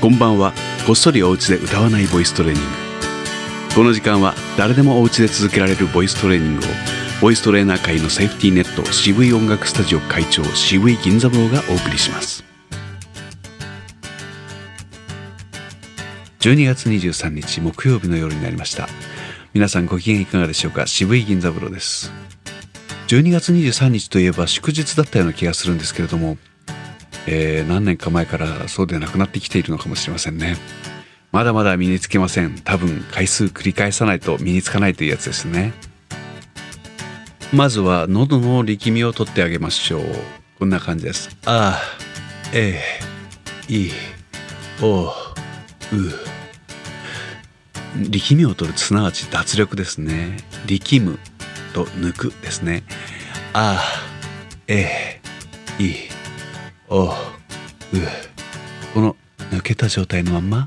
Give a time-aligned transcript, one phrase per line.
[0.00, 0.52] こんばんは。
[0.86, 2.68] こっそりお家で歌わないボイストレーニング。
[3.74, 6.68] この時間は誰でもお家で続けられるボイストレーニングを
[7.20, 12.44] ボイストレーナー界のセーフティーネット渋い音楽スタジオ会長渋い銀座坊がお送りします。
[16.38, 18.88] 12月23日木曜日の夜になりました。
[19.52, 20.86] 皆さんご機嫌いかがでしょうか？
[20.86, 22.12] 渋い銀座坊です。
[23.08, 26.38] 12月23日といえば祝日だったような気がするんですけれども
[27.30, 30.56] えー、何年か前からそうでなくなってきているのかもしれませんね。
[31.30, 32.58] まだまだ身につけません。
[32.64, 35.74] 多分回数繰り返さないと身につかないというやつですね。
[37.52, 40.04] まずは喉の力みを取ってあげましょう。
[40.58, 41.36] こんな感じです。
[41.44, 41.78] あ
[42.54, 42.80] え
[43.68, 43.90] い
[44.80, 45.12] おう。
[48.08, 50.38] 力みを取るすなわち脱力ですね。
[50.66, 51.18] 力む
[51.74, 52.84] と抜くですね。
[53.52, 53.82] あ
[54.66, 55.20] え
[55.78, 56.17] い
[56.90, 57.08] おう
[58.94, 59.16] この
[59.50, 60.66] 抜けた状態のまんま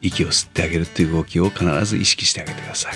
[0.00, 2.94] 息を吸ってあげるっていう動きを必ず意識してあげてください、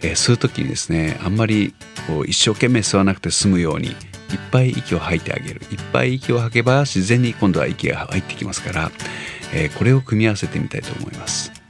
[0.00, 1.74] えー、吸う時にですねあんまり
[2.06, 5.60] こう一生懸命吸わなくて済むようにいっぱい息を吐いてあげる。
[5.70, 8.90] いっぱい息を吐けば自然に今度は息が入ってきますから、
[9.52, 11.61] えー、これを組み合わせてみたいと思います。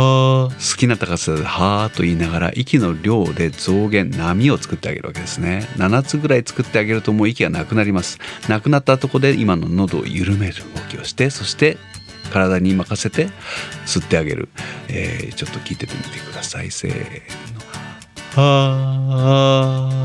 [0.00, 5.68] 好きな高さで「はー」と言いながら息の量で増減波を作ってあげるわけですね。
[5.76, 8.18] 7つぐらい作ってあげるともう息がなくなります。
[8.48, 11.76] なくなったとこで今の喉を緩める動きをしてそして
[12.32, 13.28] 体に任せて
[13.86, 14.48] 吸ってあげる、
[14.88, 16.70] えー、ちょっと聞いててみてください。
[16.70, 16.92] せー
[17.54, 17.60] の。
[18.36, 18.76] は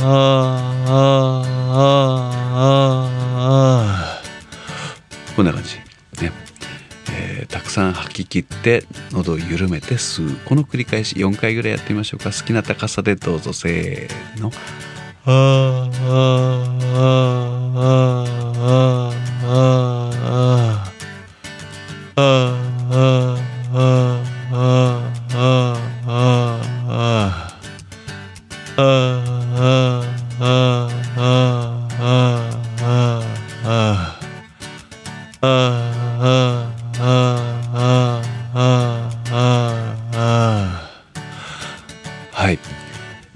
[0.02, 0.65] あ
[8.36, 10.36] 切って喉を緩めて吸う。
[10.46, 12.32] この繰り返し4回ぐらいやってみましょうか。
[12.32, 13.54] 好きな高さでどうぞ。
[13.54, 14.52] せーの。
[15.28, 16.26] ああ
[16.98, 17.16] あ
[17.78, 19.12] あ
[19.48, 20.12] あ
[20.88, 20.95] あ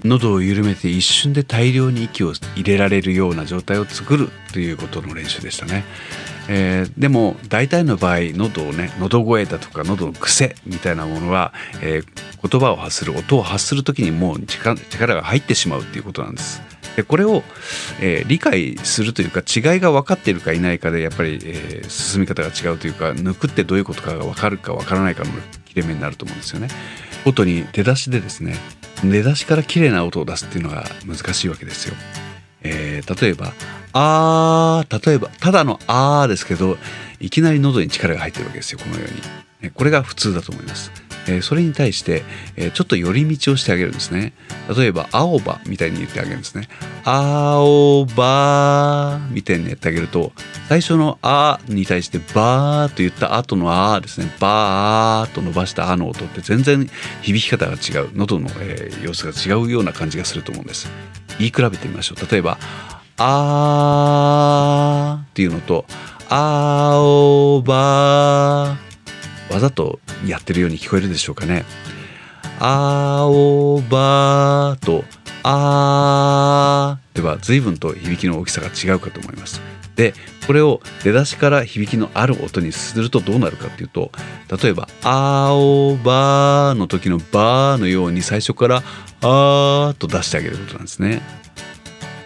[0.04, 5.84] 喉を緩めて一瞬で大量に息を入れられるような状態を作るということの練習でしたね。
[6.48, 16.60] えー、でも大体の場合喉をね喉声だとか喉の癖みたいなものは、えー、言葉を発する音を発する時にもう力が入ってしまうっていうことなんです。
[16.96, 17.44] でこれを、
[18.00, 25.30] えー、理解するというか違いが分かっているかいないかでやっぱり、え、進み方が違うというか抜くってどういうことかが分かるか分からないかの
[25.66, 26.68] 切れ目になると思うんですよね。
[27.24, 28.56] 音に出しでですね
[29.04, 31.94] 出だしから綺麗な音を出すっていうのが難しいわけですよ。
[32.62, 33.52] えー、例えば
[33.92, 36.76] 「あー」例えばただの「あー」ですけど
[37.18, 39.70] いきなり喉に力が入ってるわけですよこのように。
[39.70, 40.90] これが普通だと思います。
[41.28, 42.22] え、それに対して、
[42.56, 44.32] え、ちょっと寄り道をしてあげるんですね。
[44.76, 46.68] 例えば「青葉」みたいに言ってあげるんですね。
[47.04, 50.32] 「青葉」みたいにやってあげると
[50.68, 56.88] 最初の「あ」に対して「ばー」と言った後の「あ」ですね「ばー」と伸ばした「あ」の音って全然
[57.22, 60.88] 響き方が違う喉の、えー、様子が違うような感じがすると思うんです。
[61.38, 62.26] 言い比べてみましょう。
[62.30, 62.58] 例えば
[63.18, 65.86] 「あー」っていうのと
[66.28, 68.76] 「青葉」
[69.50, 71.64] わざとやってるように聞こえるでしょうかね。
[72.60, 75.04] 青葉と
[75.42, 79.60] あーでは随分と響きの大きさが違うかと思います。
[79.96, 80.14] で
[80.46, 84.10] これを出だしから響きのある音にするとどうなるかっていうと
[84.62, 88.82] 例えば「青葉」の時の「バー」のように最初から
[89.22, 91.22] 「あー」と出してあげることなんですね。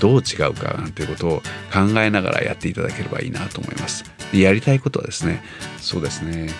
[0.00, 4.04] どう違うかなんていうことを考えながらやっていただければいいなと思います。
[4.32, 5.42] でやりたいことはですね
[5.76, 6.50] そうですね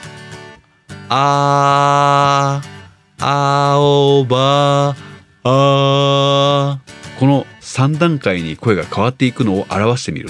[1.08, 2.60] 「あ」
[3.18, 4.94] 「あおば」
[5.44, 6.78] 「あ」
[7.18, 10.28] この3段階に声が変わっていくのを表してみる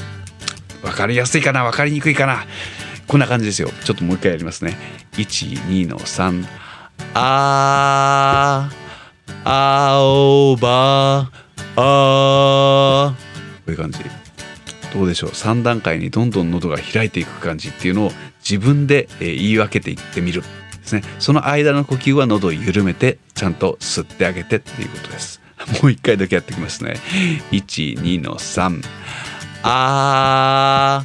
[0.82, 2.44] 分かりやすいかな分かりにくいかな。
[3.06, 3.70] こんな感じですよ。
[3.84, 4.76] ちょっともう一回やりますね。
[5.12, 6.46] 12の3
[7.14, 8.70] あ
[9.44, 11.30] 青葉。
[11.76, 14.00] あこういう感じ。
[14.92, 15.30] どうでしょう。
[15.30, 20.48] 3段階にどんどん喉が開いていく感じっていうのを自分で言い分けていってみるで
[20.84, 21.02] すね。
[21.18, 25.40] その間の呼吸は喉を緩めてちゃんと吸ってあげてっていうことです。
[25.82, 26.96] もう一回だけやってきますね。
[27.52, 28.82] 12の3
[29.62, 31.04] あ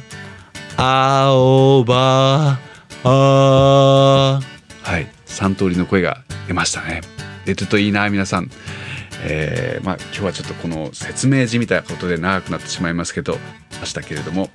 [0.76, 2.58] ー青葉
[3.04, 4.40] あ
[4.82, 7.00] はい3通りの声が出ましたね。
[7.44, 8.50] 出てるといいな皆さん。
[9.26, 13.38] えー、まあ今日はちょっとこの説明じみたいなことで長くなってしまいますけど
[13.80, 14.50] ましたけれども、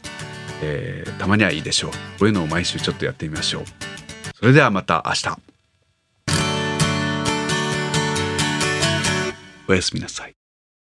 [0.62, 1.92] えー、たまにはいいでしょう。
[1.92, 3.64] こういうのを毎週ちょっとやってみましょう。
[4.36, 5.40] それではまた明日。
[9.68, 10.39] おやすみなさい。